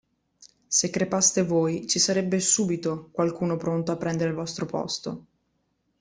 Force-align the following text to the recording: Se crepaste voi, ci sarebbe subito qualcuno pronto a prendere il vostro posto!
Se 0.67 0.89
crepaste 0.89 1.43
voi, 1.43 1.85
ci 1.85 1.99
sarebbe 1.99 2.39
subito 2.39 3.09
qualcuno 3.11 3.55
pronto 3.55 3.91
a 3.91 3.97
prendere 3.97 4.31
il 4.31 4.35
vostro 4.35 4.65
posto! 4.65 5.25